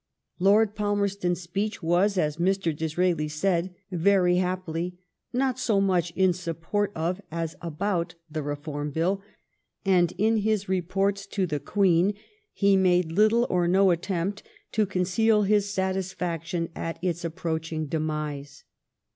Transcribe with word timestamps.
Lord 0.39 0.73
Palmerston's 0.73 1.41
speech 1.41 1.83
was, 1.83 2.17
as 2.17 2.37
Mr. 2.37 2.75
Disraeli 2.75 3.27
said, 3.27 3.75
very 3.91 4.37
hap« 4.37 4.65
pily, 4.65 4.93
*' 5.13 5.31
not 5.31 5.59
so 5.59 5.79
much 5.79 6.09
in 6.15 6.33
support 6.33 6.91
of, 6.95 7.21
as 7.29 7.55
about 7.61 8.15
*' 8.21 8.27
the 8.31 8.39
Beform 8.41 8.91
Bill; 8.91 9.21
and 9.85 10.11
in 10.17 10.37
his 10.37 10.67
reports 10.67 11.27
to 11.27 11.45
the 11.45 11.59
Queen 11.59 12.15
he 12.51 12.75
made 12.75 13.11
little 13.11 13.45
or 13.47 13.67
no 13.67 13.91
attempt 13.91 14.41
to 14.71 14.87
conceal 14.87 15.43
his 15.43 15.69
satisfaction 15.71 16.69
at 16.75 16.97
its 17.03 17.23
approaching 17.23 17.85
demise. 17.85 18.63